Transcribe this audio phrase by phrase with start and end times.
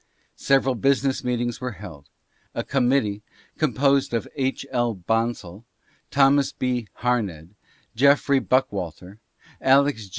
[0.41, 2.09] Several business meetings were held.
[2.55, 3.21] A committee,
[3.59, 4.65] composed of H.
[4.71, 4.95] L.
[4.95, 5.63] Bonsall,
[6.09, 6.87] Thomas B.
[6.93, 7.53] Harned,
[7.95, 9.19] Geoffrey Buckwalter,
[9.61, 10.09] Alex.